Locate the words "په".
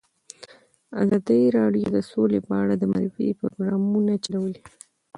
2.47-2.53